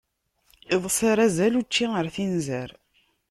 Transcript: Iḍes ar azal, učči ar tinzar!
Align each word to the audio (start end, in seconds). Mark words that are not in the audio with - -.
Iḍes 0.73 0.97
ar 1.09 1.17
azal, 1.25 1.53
učči 1.59 1.85
ar 1.99 2.07
tinzar! 2.15 2.69